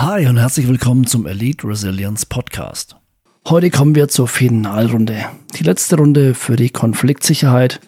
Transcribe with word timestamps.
Hi 0.00 0.28
und 0.28 0.36
herzlich 0.36 0.68
willkommen 0.68 1.08
zum 1.08 1.26
Elite 1.26 1.66
Resilience 1.66 2.24
Podcast. 2.24 2.94
Heute 3.48 3.68
kommen 3.68 3.96
wir 3.96 4.06
zur 4.06 4.28
Finalrunde. 4.28 5.24
Die 5.56 5.64
letzte 5.64 5.96
Runde 5.96 6.34
für 6.34 6.54
die 6.54 6.70
Konfliktsicherheit. 6.70 7.80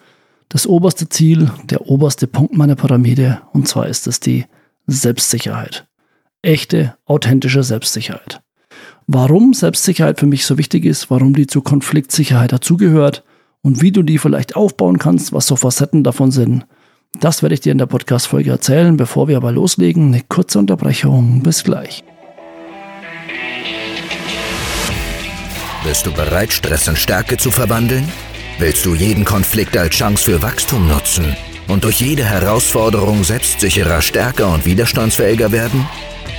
Das 0.48 0.66
oberste 0.66 1.08
Ziel, 1.08 1.52
der 1.62 1.86
oberste 1.86 2.26
Punkt 2.26 2.56
meiner 2.56 2.74
Pyramide, 2.74 3.42
und 3.52 3.68
zwar 3.68 3.86
ist 3.86 4.08
es 4.08 4.18
die 4.18 4.46
Selbstsicherheit. 4.88 5.86
Echte, 6.42 6.96
authentische 7.04 7.62
Selbstsicherheit. 7.62 8.42
Warum 9.06 9.54
Selbstsicherheit 9.54 10.18
für 10.18 10.26
mich 10.26 10.46
so 10.46 10.58
wichtig 10.58 10.86
ist, 10.86 11.12
warum 11.12 11.32
die 11.32 11.46
zur 11.46 11.62
Konfliktsicherheit 11.62 12.50
dazugehört 12.50 13.22
und 13.62 13.82
wie 13.82 13.92
du 13.92 14.02
die 14.02 14.18
vielleicht 14.18 14.56
aufbauen 14.56 14.98
kannst, 14.98 15.32
was 15.32 15.46
so 15.46 15.54
Facetten 15.54 16.02
davon 16.02 16.32
sind, 16.32 16.66
das 17.18 17.42
werde 17.42 17.54
ich 17.54 17.60
dir 17.60 17.72
in 17.72 17.78
der 17.78 17.86
Podcast-Folge 17.86 18.50
erzählen. 18.50 18.96
Bevor 18.96 19.28
wir 19.28 19.36
aber 19.36 19.52
loslegen, 19.52 20.08
eine 20.08 20.22
kurze 20.22 20.58
Unterbrechung. 20.58 21.42
Bis 21.42 21.64
gleich. 21.64 22.04
Bist 25.84 26.06
du 26.06 26.12
bereit, 26.12 26.52
Stress 26.52 26.88
in 26.88 26.96
Stärke 26.96 27.36
zu 27.36 27.50
verwandeln? 27.50 28.06
Willst 28.58 28.84
du 28.84 28.94
jeden 28.94 29.24
Konflikt 29.24 29.76
als 29.76 29.94
Chance 29.94 30.24
für 30.24 30.42
Wachstum 30.42 30.86
nutzen 30.86 31.34
und 31.68 31.84
durch 31.84 32.00
jede 32.00 32.24
Herausforderung 32.24 33.24
selbstsicherer, 33.24 34.02
stärker 34.02 34.52
und 34.52 34.66
widerstandsfähiger 34.66 35.52
werden? 35.52 35.88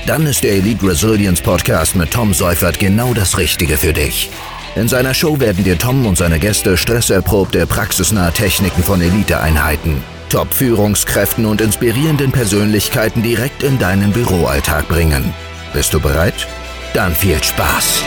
Dann 0.06 0.26
ist 0.28 0.44
der 0.44 0.54
Elite 0.54 0.88
Resilience 0.88 1.42
Podcast 1.42 1.96
mit 1.96 2.12
Tom 2.12 2.34
Seufert 2.34 2.80
genau 2.80 3.14
das 3.14 3.38
Richtige 3.38 3.78
für 3.78 3.94
dich. 3.94 4.30
In 4.76 4.88
seiner 4.88 5.14
Show 5.14 5.40
werden 5.40 5.64
dir 5.64 5.78
Tom 5.78 6.06
und 6.06 6.18
seine 6.18 6.40
Gäste 6.40 6.78
stresserprobte, 6.78 7.66
praxisnahe 7.66 8.32
Techniken 8.32 8.84
von 8.84 9.02
Eliteeinheiten 9.02 10.02
Top-Führungskräften 10.32 11.46
und 11.46 11.60
inspirierenden 11.60 12.32
Persönlichkeiten 12.32 13.22
direkt 13.22 13.64
in 13.64 13.78
deinen 13.80 14.14
Büroalltag 14.14 14.88
bringen. 14.88 15.34
Bist 15.74 15.94
du 15.94 16.00
bereit? 16.00 16.48
Dann 16.94 17.14
viel 17.14 17.44
Spaß! 17.44 18.02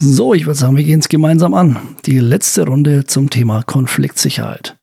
So, 0.00 0.34
ich 0.34 0.44
würde 0.44 0.58
sagen, 0.58 0.76
wir 0.76 0.82
gehen 0.82 0.98
es 0.98 1.08
gemeinsam 1.08 1.54
an. 1.54 1.78
Die 2.04 2.18
letzte 2.18 2.66
Runde 2.66 3.04
zum 3.04 3.30
Thema 3.30 3.62
Konfliktsicherheit. 3.62 4.76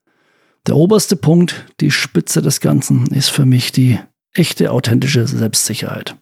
Der 0.66 0.78
oberste 0.78 1.18
Punkt, 1.18 1.66
die 1.82 1.92
Spitze 1.92 2.42
des 2.42 2.62
Ganzen, 2.62 3.08
ist 3.08 3.28
für 3.28 3.46
mich 3.46 3.74
die 3.74 4.00
echte, 4.34 4.72
authentische 4.72 5.28
Selbstsicherheit. 5.28 6.16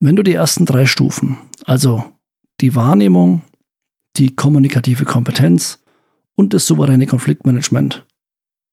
Wenn 0.00 0.16
du 0.16 0.22
die 0.22 0.32
ersten 0.32 0.64
drei 0.64 0.86
Stufen, 0.86 1.36
also 1.66 2.02
die 2.62 2.74
Wahrnehmung, 2.74 3.42
die 4.16 4.34
kommunikative 4.34 5.04
Kompetenz 5.04 5.80
und 6.38 6.54
das 6.54 6.66
souveräne 6.66 7.06
Konfliktmanagement 7.06 8.06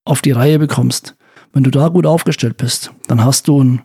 auf 0.05 0.21
die 0.21 0.31
Reihe 0.31 0.59
bekommst, 0.59 1.17
wenn 1.51 1.63
du 1.63 1.71
da 1.71 1.87
gut 1.87 2.05
aufgestellt 2.05 2.57
bist, 2.57 2.91
dann 3.07 3.25
hast 3.25 3.47
du 3.47 3.59
ein 3.59 3.81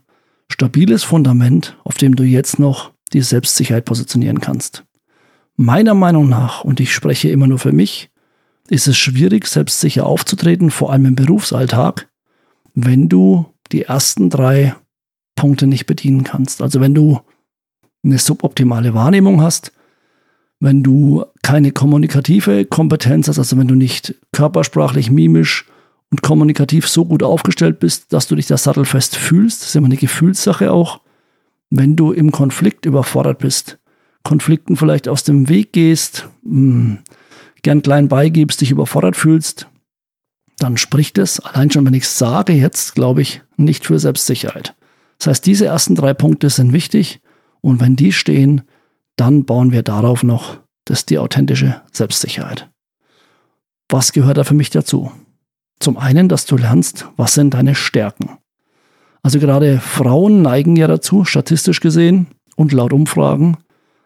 stabiles 0.52 1.02
Fundament, 1.02 1.78
auf 1.82 1.96
dem 1.96 2.14
du 2.14 2.22
jetzt 2.22 2.58
noch 2.58 2.92
die 3.14 3.22
Selbstsicherheit 3.22 3.86
positionieren 3.86 4.42
kannst. 4.42 4.84
Meiner 5.56 5.94
Meinung 5.94 6.28
nach, 6.28 6.62
und 6.62 6.78
ich 6.78 6.92
spreche 6.92 7.30
immer 7.30 7.46
nur 7.46 7.58
für 7.58 7.72
mich, 7.72 8.10
ist 8.68 8.86
es 8.86 8.98
schwierig, 8.98 9.46
selbstsicher 9.46 10.04
aufzutreten, 10.04 10.70
vor 10.70 10.92
allem 10.92 11.06
im 11.06 11.16
Berufsalltag, 11.16 12.06
wenn 12.74 13.08
du 13.08 13.46
die 13.72 13.82
ersten 13.82 14.28
drei 14.28 14.76
Punkte 15.36 15.66
nicht 15.66 15.86
bedienen 15.86 16.22
kannst. 16.22 16.60
Also 16.60 16.82
wenn 16.82 16.94
du 16.94 17.20
eine 18.04 18.18
suboptimale 18.18 18.92
Wahrnehmung 18.92 19.40
hast, 19.40 19.72
wenn 20.60 20.82
du 20.82 21.24
keine 21.42 21.72
kommunikative 21.72 22.66
Kompetenz 22.66 23.28
hast, 23.28 23.38
also 23.38 23.56
wenn 23.56 23.68
du 23.68 23.74
nicht 23.74 24.14
körpersprachlich, 24.32 25.10
mimisch 25.10 25.66
und 26.10 26.22
kommunikativ 26.22 26.86
so 26.86 27.06
gut 27.06 27.22
aufgestellt 27.22 27.80
bist, 27.80 28.12
dass 28.12 28.28
du 28.28 28.36
dich 28.36 28.46
da 28.46 28.56
sattelfest 28.56 29.16
fühlst, 29.16 29.62
das 29.62 29.70
ist 29.70 29.76
immer 29.76 29.86
eine 29.86 29.96
Gefühlssache 29.96 30.70
auch, 30.70 31.00
wenn 31.70 31.96
du 31.96 32.12
im 32.12 32.30
Konflikt 32.30 32.84
überfordert 32.84 33.38
bist, 33.38 33.78
Konflikten 34.22 34.76
vielleicht 34.76 35.08
aus 35.08 35.24
dem 35.24 35.48
Weg 35.48 35.72
gehst, 35.72 36.28
mh, 36.42 36.52
hm, 36.52 36.98
gern 37.62 37.82
klein 37.82 38.08
beigibst, 38.08 38.60
dich 38.60 38.70
überfordert 38.70 39.16
fühlst, 39.16 39.66
dann 40.58 40.76
spricht 40.76 41.16
es, 41.16 41.40
allein 41.40 41.70
schon 41.70 41.86
wenn 41.86 41.94
ich 41.94 42.08
sage 42.08 42.52
jetzt, 42.52 42.94
glaube 42.94 43.22
ich, 43.22 43.42
nicht 43.56 43.86
für 43.86 43.98
Selbstsicherheit. 43.98 44.74
Das 45.18 45.28
heißt, 45.28 45.46
diese 45.46 45.66
ersten 45.66 45.94
drei 45.94 46.12
Punkte 46.12 46.50
sind 46.50 46.72
wichtig 46.72 47.20
und 47.60 47.80
wenn 47.80 47.96
die 47.96 48.12
stehen, 48.12 48.62
dann 49.16 49.44
bauen 49.44 49.72
wir 49.72 49.82
darauf 49.82 50.22
noch, 50.22 50.58
das 50.84 51.06
die 51.06 51.18
authentische 51.18 51.82
Selbstsicherheit. 51.92 52.70
Was 53.88 54.12
gehört 54.12 54.38
da 54.38 54.44
für 54.44 54.54
mich 54.54 54.70
dazu? 54.70 55.10
Zum 55.80 55.96
einen, 55.96 56.28
dass 56.28 56.46
du 56.46 56.56
lernst, 56.56 57.08
was 57.16 57.34
sind 57.34 57.54
deine 57.54 57.74
Stärken. 57.74 58.38
Also 59.22 59.38
gerade 59.38 59.80
Frauen 59.80 60.42
neigen 60.42 60.76
ja 60.76 60.86
dazu, 60.86 61.24
statistisch 61.24 61.80
gesehen 61.80 62.28
und 62.56 62.72
laut 62.72 62.92
Umfragen, 62.92 63.56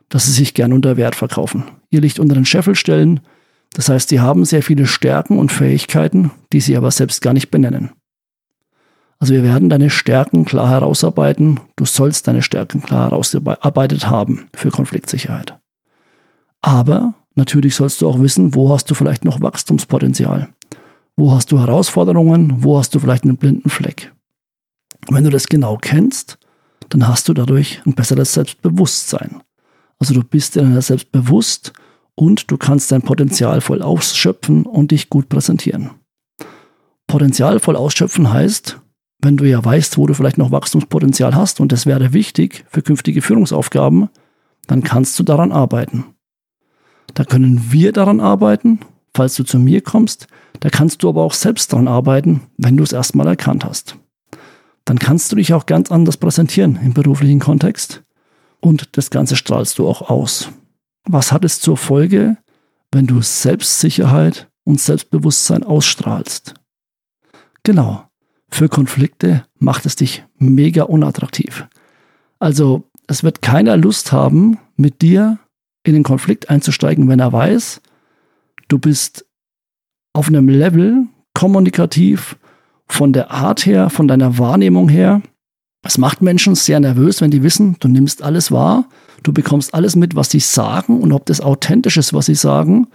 dass 0.08 0.26
sie 0.26 0.32
sich 0.32 0.54
gern 0.54 0.72
unter 0.72 0.96
Wert 0.96 1.14
verkaufen. 1.14 1.64
Ihr 1.90 2.00
Licht 2.00 2.18
unter 2.18 2.34
den 2.34 2.44
Scheffel 2.44 2.74
stellen. 2.74 3.20
Das 3.72 3.88
heißt, 3.88 4.08
sie 4.08 4.20
haben 4.20 4.44
sehr 4.44 4.62
viele 4.62 4.86
Stärken 4.86 5.38
und 5.38 5.52
Fähigkeiten, 5.52 6.30
die 6.52 6.60
sie 6.60 6.76
aber 6.76 6.90
selbst 6.90 7.20
gar 7.20 7.32
nicht 7.32 7.50
benennen. 7.50 7.90
Also 9.18 9.32
wir 9.32 9.42
werden 9.42 9.68
deine 9.68 9.90
Stärken 9.90 10.44
klar 10.44 10.68
herausarbeiten. 10.68 11.60
Du 11.76 11.84
sollst 11.84 12.28
deine 12.28 12.42
Stärken 12.42 12.82
klar 12.82 13.10
herausgearbeitet 13.10 14.08
haben 14.08 14.48
für 14.54 14.70
Konfliktsicherheit. 14.70 15.58
Aber 16.60 17.14
natürlich 17.34 17.74
sollst 17.74 18.00
du 18.00 18.08
auch 18.08 18.20
wissen, 18.20 18.54
wo 18.54 18.72
hast 18.72 18.90
du 18.90 18.94
vielleicht 18.94 19.24
noch 19.24 19.40
Wachstumspotenzial? 19.40 20.48
Wo 21.16 21.32
hast 21.32 21.52
du 21.52 21.58
Herausforderungen? 21.58 22.62
Wo 22.62 22.78
hast 22.78 22.94
du 22.94 22.98
vielleicht 22.98 23.24
einen 23.24 23.36
blinden 23.36 23.70
Fleck? 23.70 24.12
Wenn 25.08 25.24
du 25.24 25.30
das 25.30 25.48
genau 25.48 25.76
kennst, 25.76 26.38
dann 26.88 27.06
hast 27.06 27.28
du 27.28 27.34
dadurch 27.34 27.82
ein 27.86 27.94
besseres 27.94 28.32
Selbstbewusstsein. 28.32 29.42
Also 29.98 30.14
du 30.14 30.24
bist 30.24 30.54
dir 30.54 30.62
deiner 30.62 30.82
selbst 30.82 31.12
bewusst 31.12 31.72
und 32.14 32.50
du 32.50 32.56
kannst 32.56 32.92
dein 32.92 33.02
Potenzial 33.02 33.60
voll 33.60 33.82
ausschöpfen 33.82 34.64
und 34.64 34.90
dich 34.90 35.10
gut 35.10 35.28
präsentieren. 35.28 35.90
Potenzial 37.06 37.60
voll 37.60 37.76
ausschöpfen 37.76 38.32
heißt, 38.32 38.80
wenn 39.24 39.36
du 39.36 39.48
ja 39.48 39.64
weißt, 39.64 39.98
wo 39.98 40.06
du 40.06 40.14
vielleicht 40.14 40.38
noch 40.38 40.50
Wachstumspotenzial 40.50 41.34
hast 41.34 41.60
und 41.60 41.72
das 41.72 41.86
wäre 41.86 42.12
wichtig 42.12 42.64
für 42.68 42.82
künftige 42.82 43.22
Führungsaufgaben, 43.22 44.08
dann 44.66 44.82
kannst 44.82 45.18
du 45.18 45.22
daran 45.22 45.52
arbeiten. 45.52 46.04
Da 47.14 47.24
können 47.24 47.72
wir 47.72 47.92
daran 47.92 48.20
arbeiten, 48.20 48.80
falls 49.14 49.34
du 49.36 49.44
zu 49.44 49.58
mir 49.58 49.80
kommst. 49.80 50.26
Da 50.60 50.70
kannst 50.70 51.02
du 51.02 51.08
aber 51.08 51.22
auch 51.22 51.34
selbst 51.34 51.72
daran 51.72 51.88
arbeiten, 51.88 52.42
wenn 52.56 52.76
du 52.76 52.82
es 52.82 52.92
erstmal 52.92 53.26
erkannt 53.26 53.64
hast. 53.64 53.96
Dann 54.84 54.98
kannst 54.98 55.32
du 55.32 55.36
dich 55.36 55.54
auch 55.54 55.66
ganz 55.66 55.90
anders 55.90 56.16
präsentieren 56.16 56.78
im 56.82 56.92
beruflichen 56.92 57.40
Kontext 57.40 58.02
und 58.60 58.96
das 58.96 59.10
Ganze 59.10 59.36
strahlst 59.36 59.78
du 59.78 59.88
auch 59.88 60.10
aus. 60.10 60.50
Was 61.04 61.32
hat 61.32 61.44
es 61.44 61.60
zur 61.60 61.76
Folge, 61.76 62.36
wenn 62.92 63.06
du 63.06 63.20
Selbstsicherheit 63.20 64.48
und 64.64 64.80
Selbstbewusstsein 64.80 65.64
ausstrahlst? 65.64 66.54
Genau, 67.62 68.04
für 68.54 68.68
Konflikte 68.68 69.44
macht 69.58 69.84
es 69.84 69.96
dich 69.96 70.24
mega 70.38 70.84
unattraktiv. 70.84 71.66
Also 72.38 72.84
es 73.08 73.24
wird 73.24 73.42
keiner 73.42 73.76
Lust 73.76 74.12
haben, 74.12 74.58
mit 74.76 75.02
dir 75.02 75.38
in 75.82 75.94
den 75.94 76.04
Konflikt 76.04 76.50
einzusteigen, 76.50 77.08
wenn 77.08 77.18
er 77.18 77.32
weiß, 77.32 77.80
du 78.68 78.78
bist 78.78 79.26
auf 80.12 80.28
einem 80.28 80.48
Level 80.48 81.06
kommunikativ 81.34 82.36
von 82.86 83.12
der 83.12 83.32
Art 83.32 83.66
her, 83.66 83.90
von 83.90 84.06
deiner 84.06 84.38
Wahrnehmung 84.38 84.88
her. 84.88 85.20
Es 85.82 85.98
macht 85.98 86.22
Menschen 86.22 86.54
sehr 86.54 86.78
nervös, 86.78 87.20
wenn 87.20 87.32
die 87.32 87.42
wissen, 87.42 87.76
du 87.80 87.88
nimmst 87.88 88.22
alles 88.22 88.52
wahr, 88.52 88.88
du 89.24 89.32
bekommst 89.32 89.74
alles 89.74 89.96
mit, 89.96 90.14
was 90.14 90.30
sie 90.30 90.38
sagen 90.38 91.00
und 91.00 91.10
ob 91.10 91.26
das 91.26 91.40
authentisch 91.40 91.96
ist, 91.96 92.14
was 92.14 92.26
sie 92.26 92.36
sagen, 92.36 92.86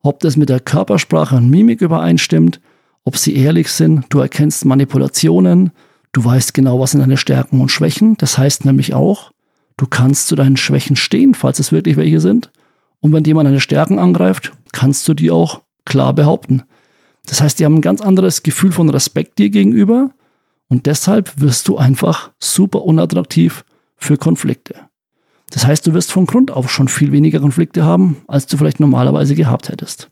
ob 0.00 0.20
das 0.20 0.36
mit 0.36 0.48
der 0.48 0.60
Körpersprache 0.60 1.34
und 1.34 1.50
Mimik 1.50 1.80
übereinstimmt, 1.80 2.60
ob 3.04 3.16
sie 3.16 3.36
ehrlich 3.36 3.70
sind. 3.70 4.06
Du 4.10 4.20
erkennst 4.20 4.64
Manipulationen. 4.64 5.72
Du 6.12 6.24
weißt 6.24 6.54
genau, 6.54 6.80
was 6.80 6.92
sind 6.92 7.00
deine 7.00 7.16
Stärken 7.16 7.60
und 7.60 7.70
Schwächen. 7.70 8.16
Das 8.16 8.38
heißt 8.38 8.64
nämlich 8.64 8.94
auch, 8.94 9.32
du 9.76 9.86
kannst 9.86 10.28
zu 10.28 10.36
deinen 10.36 10.56
Schwächen 10.56 10.96
stehen, 10.96 11.34
falls 11.34 11.58
es 11.58 11.72
wirklich 11.72 11.96
welche 11.96 12.20
sind. 12.20 12.50
Und 13.00 13.12
wenn 13.12 13.24
jemand 13.24 13.46
deine 13.46 13.60
Stärken 13.60 13.98
angreift, 13.98 14.52
kannst 14.72 15.06
du 15.08 15.14
die 15.14 15.30
auch 15.30 15.62
klar 15.84 16.12
behaupten. 16.12 16.62
Das 17.26 17.40
heißt, 17.40 17.58
die 17.58 17.64
haben 17.64 17.76
ein 17.76 17.82
ganz 17.82 18.00
anderes 18.00 18.42
Gefühl 18.42 18.72
von 18.72 18.88
Respekt 18.90 19.38
dir 19.38 19.50
gegenüber 19.50 20.10
und 20.68 20.86
deshalb 20.86 21.40
wirst 21.40 21.68
du 21.68 21.76
einfach 21.76 22.30
super 22.38 22.82
unattraktiv 22.82 23.64
für 23.96 24.16
Konflikte. 24.16 24.74
Das 25.50 25.66
heißt, 25.66 25.86
du 25.86 25.94
wirst 25.94 26.12
von 26.12 26.26
Grund 26.26 26.50
auf 26.50 26.70
schon 26.70 26.88
viel 26.88 27.12
weniger 27.12 27.40
Konflikte 27.40 27.84
haben, 27.84 28.18
als 28.28 28.46
du 28.46 28.56
vielleicht 28.56 28.80
normalerweise 28.80 29.34
gehabt 29.34 29.68
hättest. 29.70 30.10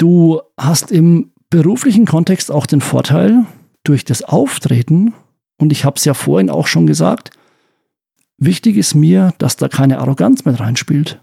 Du 0.00 0.40
hast 0.56 0.90
im 0.92 1.30
beruflichen 1.50 2.06
Kontext 2.06 2.50
auch 2.50 2.64
den 2.64 2.80
Vorteil, 2.80 3.44
durch 3.84 4.06
das 4.06 4.22
Auftreten, 4.22 5.12
und 5.58 5.72
ich 5.72 5.84
habe 5.84 5.96
es 5.96 6.06
ja 6.06 6.14
vorhin 6.14 6.48
auch 6.48 6.66
schon 6.66 6.86
gesagt, 6.86 7.32
wichtig 8.38 8.78
ist 8.78 8.94
mir, 8.94 9.34
dass 9.36 9.56
da 9.56 9.68
keine 9.68 9.98
Arroganz 9.98 10.46
mit 10.46 10.58
reinspielt. 10.58 11.22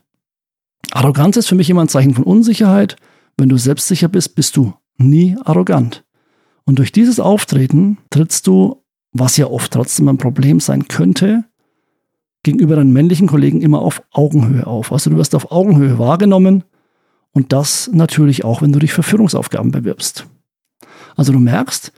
Arroganz 0.92 1.38
ist 1.38 1.48
für 1.48 1.56
mich 1.56 1.72
immer 1.72 1.82
ein 1.82 1.88
Zeichen 1.88 2.14
von 2.14 2.24
Unsicherheit. 2.24 2.98
Wenn 3.36 3.50
du 3.50 3.58
selbstsicher 3.58 4.10
bist, 4.10 4.36
bist 4.36 4.56
du 4.56 4.76
nie 4.98 5.36
arrogant. 5.44 6.06
Und 6.64 6.78
durch 6.78 6.92
dieses 6.92 7.20
Auftreten 7.20 7.98
trittst 8.12 8.46
du, 8.46 8.84
was 9.12 9.38
ja 9.38 9.48
oft 9.48 9.74
trotzdem 9.74 10.08
ein 10.08 10.20
Problem 10.20 10.60
sein 10.60 10.88
könnte, 10.88 11.46
gegenüber 12.44 12.76
deinen 12.76 12.94
männlichen 12.94 13.26
Kollegen 13.26 13.64
immer 13.64 13.82
auf 13.82 14.04
Augenhöhe 14.12 14.68
auf. 14.68 14.92
Also 14.92 15.10
du 15.10 15.18
wirst 15.18 15.34
auf 15.34 15.52
Augenhöhe 15.52 15.98
wahrgenommen 15.98 16.64
und 17.38 17.54
das 17.54 17.88
natürlich 17.94 18.44
auch, 18.44 18.64
wenn 18.64 18.72
du 18.72 18.80
dich 18.80 18.94
für 18.94 19.04
Führungsaufgaben 19.04 19.70
bewirbst. 19.70 20.26
Also 21.16 21.32
du 21.32 21.38
merkst, 21.38 21.94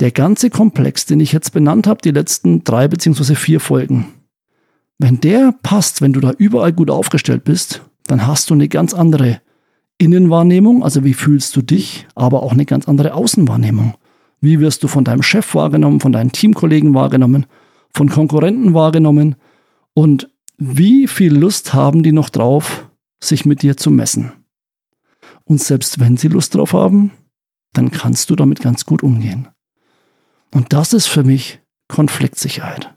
der 0.00 0.10
ganze 0.10 0.48
Komplex, 0.48 1.04
den 1.04 1.20
ich 1.20 1.32
jetzt 1.32 1.52
benannt 1.52 1.86
habe, 1.86 2.00
die 2.00 2.12
letzten 2.12 2.64
drei 2.64 2.88
beziehungsweise 2.88 3.34
vier 3.34 3.60
Folgen, 3.60 4.06
wenn 4.98 5.20
der 5.20 5.52
passt, 5.62 6.00
wenn 6.00 6.14
du 6.14 6.20
da 6.20 6.30
überall 6.30 6.72
gut 6.72 6.90
aufgestellt 6.90 7.44
bist, 7.44 7.82
dann 8.06 8.26
hast 8.26 8.48
du 8.48 8.54
eine 8.54 8.68
ganz 8.68 8.94
andere 8.94 9.42
Innenwahrnehmung, 9.98 10.82
also 10.82 11.04
wie 11.04 11.12
fühlst 11.12 11.54
du 11.56 11.60
dich, 11.60 12.06
aber 12.14 12.42
auch 12.42 12.52
eine 12.52 12.64
ganz 12.64 12.88
andere 12.88 13.12
Außenwahrnehmung. 13.12 13.96
Wie 14.40 14.60
wirst 14.60 14.82
du 14.82 14.88
von 14.88 15.04
deinem 15.04 15.22
Chef 15.22 15.54
wahrgenommen, 15.54 16.00
von 16.00 16.12
deinen 16.12 16.32
Teamkollegen 16.32 16.94
wahrgenommen, 16.94 17.44
von 17.92 18.08
Konkurrenten 18.08 18.72
wahrgenommen 18.72 19.36
und 19.92 20.30
wie 20.56 21.06
viel 21.06 21.36
Lust 21.36 21.74
haben 21.74 22.02
die 22.02 22.12
noch 22.12 22.30
drauf, 22.30 22.86
sich 23.22 23.44
mit 23.44 23.60
dir 23.60 23.76
zu 23.76 23.90
messen. 23.90 24.32
Und 25.50 25.60
selbst 25.60 25.98
wenn 25.98 26.16
sie 26.16 26.28
Lust 26.28 26.54
drauf 26.54 26.74
haben, 26.74 27.10
dann 27.72 27.90
kannst 27.90 28.30
du 28.30 28.36
damit 28.36 28.60
ganz 28.60 28.86
gut 28.86 29.02
umgehen. 29.02 29.48
Und 30.52 30.72
das 30.72 30.92
ist 30.92 31.08
für 31.08 31.24
mich 31.24 31.58
Konfliktsicherheit. 31.88 32.94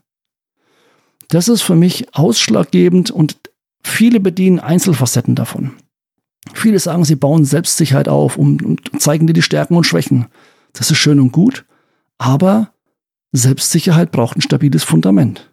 Das 1.29 1.47
ist 1.47 1.63
für 1.63 1.73
mich 1.73 2.13
ausschlaggebend 2.13 3.09
und 3.09 3.37
viele 3.83 4.19
bedienen 4.19 4.59
Einzelfacetten 4.59 5.33
davon. 5.33 5.71
Viele 6.53 6.77
sagen, 6.77 7.03
sie 7.03 7.15
bauen 7.15 7.43
Selbstsicherheit 7.43 8.07
auf 8.07 8.37
und, 8.37 8.83
zeigen 9.01 9.25
dir 9.25 9.33
die 9.33 9.41
Stärken 9.41 9.75
und 9.75 9.85
Schwächen. 9.85 10.27
Das 10.73 10.91
ist 10.91 10.99
schön 10.99 11.19
und 11.19 11.31
gut, 11.31 11.65
aber 12.19 12.71
Selbstsicherheit 13.31 14.11
braucht 14.11 14.37
ein 14.37 14.41
stabiles 14.41 14.83
Fundament. 14.83 15.51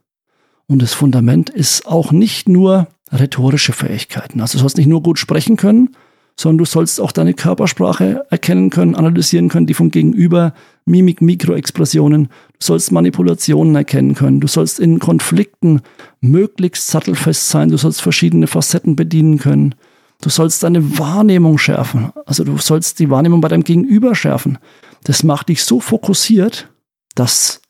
Und 0.66 0.82
das 0.82 0.92
Fundament 0.92 1.48
ist 1.48 1.86
auch 1.86 2.12
nicht 2.12 2.46
nur 2.46 2.88
rhetorische 3.10 3.72
Fähigkeiten. 3.72 4.42
Also 4.42 4.58
du 4.58 4.60
sollst 4.60 4.76
nicht 4.76 4.86
nur 4.86 5.02
gut 5.02 5.18
sprechen 5.18 5.56
können, 5.56 5.96
sondern 6.40 6.58
du 6.58 6.64
sollst 6.64 7.02
auch 7.02 7.12
deine 7.12 7.34
Körpersprache 7.34 8.24
erkennen 8.30 8.70
können, 8.70 8.94
analysieren 8.94 9.50
können, 9.50 9.66
die 9.66 9.74
vom 9.74 9.90
Gegenüber, 9.90 10.54
Mimik, 10.86 11.20
Mikroexpressionen. 11.20 12.28
Du 12.28 12.58
sollst 12.60 12.92
Manipulationen 12.92 13.74
erkennen 13.74 14.14
können. 14.14 14.40
Du 14.40 14.46
sollst 14.46 14.80
in 14.80 15.00
Konflikten 15.00 15.82
möglichst 16.22 16.86
sattelfest 16.86 17.50
sein. 17.50 17.68
Du 17.68 17.76
sollst 17.76 18.00
verschiedene 18.00 18.46
Facetten 18.46 18.96
bedienen 18.96 19.36
können. 19.36 19.74
Du 20.22 20.30
sollst 20.30 20.62
deine 20.62 20.98
Wahrnehmung 20.98 21.58
schärfen. 21.58 22.10
Also 22.24 22.42
du 22.42 22.56
sollst 22.56 23.00
die 23.00 23.10
Wahrnehmung 23.10 23.42
bei 23.42 23.48
deinem 23.48 23.64
Gegenüber 23.64 24.14
schärfen. 24.14 24.56
Das 25.04 25.22
macht 25.22 25.50
dich 25.50 25.62
so 25.62 25.78
fokussiert, 25.78 26.72
dass 27.16 27.60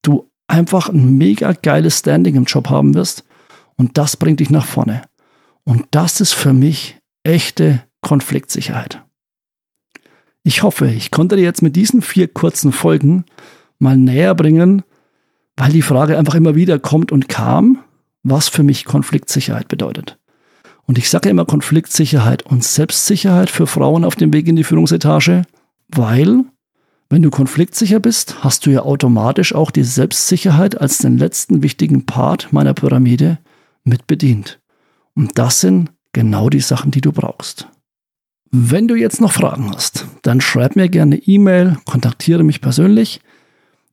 du 0.00 0.30
einfach 0.48 0.88
ein 0.88 1.18
mega 1.18 1.52
geiles 1.52 1.98
Standing 1.98 2.36
im 2.36 2.44
Job 2.44 2.70
haben 2.70 2.94
wirst. 2.94 3.24
Und 3.76 3.98
das 3.98 4.16
bringt 4.16 4.40
dich 4.40 4.48
nach 4.48 4.64
vorne. 4.64 5.02
Und 5.64 5.84
das 5.90 6.22
ist 6.22 6.32
für 6.32 6.54
mich 6.54 6.96
echte 7.24 7.82
Konfliktsicherheit. 8.06 9.02
Ich 10.44 10.62
hoffe, 10.62 10.86
ich 10.86 11.10
konnte 11.10 11.34
dir 11.34 11.42
jetzt 11.42 11.60
mit 11.60 11.74
diesen 11.74 12.02
vier 12.02 12.28
kurzen 12.28 12.70
Folgen 12.70 13.24
mal 13.80 13.96
näher 13.96 14.36
bringen, 14.36 14.84
weil 15.56 15.72
die 15.72 15.82
Frage 15.82 16.16
einfach 16.16 16.36
immer 16.36 16.54
wieder 16.54 16.78
kommt 16.78 17.10
und 17.10 17.28
kam, 17.28 17.82
was 18.22 18.48
für 18.48 18.62
mich 18.62 18.84
Konfliktsicherheit 18.84 19.66
bedeutet. 19.66 20.18
Und 20.84 20.98
ich 20.98 21.10
sage 21.10 21.30
immer 21.30 21.46
Konfliktsicherheit 21.46 22.44
und 22.44 22.62
Selbstsicherheit 22.62 23.50
für 23.50 23.66
Frauen 23.66 24.04
auf 24.04 24.14
dem 24.14 24.32
Weg 24.32 24.46
in 24.46 24.54
die 24.54 24.62
Führungsetage, 24.62 25.42
weil 25.88 26.44
wenn 27.10 27.22
du 27.22 27.30
konfliktsicher 27.30 27.98
bist, 27.98 28.44
hast 28.44 28.66
du 28.66 28.70
ja 28.70 28.82
automatisch 28.82 29.52
auch 29.52 29.72
die 29.72 29.82
Selbstsicherheit 29.82 30.80
als 30.80 30.98
den 30.98 31.18
letzten 31.18 31.64
wichtigen 31.64 32.06
Part 32.06 32.52
meiner 32.52 32.72
Pyramide 32.72 33.38
mit 33.82 34.06
bedient. 34.06 34.60
Und 35.16 35.36
das 35.40 35.60
sind 35.60 35.90
genau 36.12 36.50
die 36.50 36.60
Sachen, 36.60 36.92
die 36.92 37.00
du 37.00 37.10
brauchst. 37.10 37.66
Wenn 38.50 38.88
du 38.88 38.94
jetzt 38.94 39.20
noch 39.20 39.32
Fragen 39.32 39.70
hast, 39.74 40.06
dann 40.22 40.40
schreib 40.40 40.76
mir 40.76 40.88
gerne 40.88 41.16
E-Mail, 41.16 41.78
kontaktiere 41.84 42.44
mich 42.44 42.60
persönlich. 42.60 43.20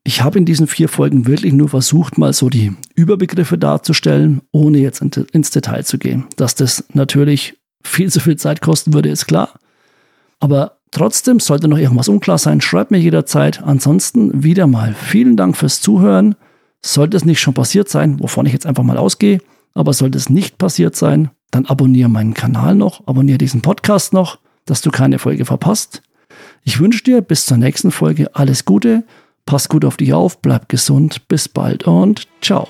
Ich 0.04 0.22
habe 0.22 0.38
in 0.38 0.46
diesen 0.46 0.68
vier 0.68 0.90
Folgen 0.90 1.28
wirklich 1.28 1.54
nur 1.54 1.70
versucht, 1.70 2.18
mal 2.18 2.34
so 2.34 2.50
die 2.50 2.74
Überbegriffe 2.94 3.58
darzustellen, 3.58 4.42
ohne 4.52 4.80
jetzt 4.80 5.02
ins 5.02 5.50
Detail 5.50 5.84
zu 5.84 5.98
gehen. 5.98 6.26
Dass 6.36 6.56
das 6.56 6.84
natürlich 6.94 7.58
viel 7.84 8.12
zu 8.12 8.20
viel 8.20 8.36
Zeit 8.36 8.62
kosten 8.62 8.94
würde, 8.94 9.10
ist 9.10 9.28
klar. 9.28 9.60
Aber 10.40 10.78
trotzdem 10.92 11.40
sollte 11.40 11.68
noch 11.68 11.78
irgendwas 11.78 12.10
unklar 12.10 12.38
sein, 12.38 12.62
schreib 12.62 12.92
mir 12.92 13.00
jederzeit. 13.00 13.64
Ansonsten 13.64 14.44
wieder 14.44 14.68
mal 14.68 14.94
vielen 14.94 15.38
Dank 15.38 15.56
fürs 15.56 15.82
Zuhören. 15.82 16.36
Sollte 16.82 17.16
es 17.16 17.24
nicht 17.24 17.40
schon 17.40 17.54
passiert 17.54 17.88
sein, 17.88 18.20
wovon 18.20 18.46
ich 18.46 18.52
jetzt 18.52 18.66
einfach 18.66 18.84
mal 18.84 18.98
ausgehe, 18.98 19.40
aber 19.74 19.94
sollte 19.94 20.18
es 20.18 20.30
nicht 20.30 20.58
passiert 20.58 20.98
sein, 20.98 21.30
dann 21.54 21.66
abonniere 21.66 22.10
meinen 22.10 22.34
Kanal 22.34 22.76
noch, 22.76 23.06
abonniere 23.08 23.38
diesen 23.38 23.62
Podcast 23.62 24.14
noch, 24.14 24.40
dass 24.66 24.82
du 24.82 24.92
keine 24.92 25.20
Folge 25.20 25.46
verpasst. 25.46 26.02
Ich 26.64 26.80
wünsche 26.80 27.04
dir 27.04 27.22
bis 27.22 27.46
zur 27.46 27.58
nächsten 27.58 27.92
Folge 27.92 28.36
alles 28.36 28.66
Gute 28.66 29.04
Pass 29.46 29.68
gut 29.68 29.84
auf 29.86 29.98
dich 29.98 30.14
auf, 30.14 30.42
bleib 30.42 30.70
gesund, 30.70 31.28
bis 31.28 31.50
bald 31.50 31.86
und 31.86 32.28
ciao. 32.42 32.68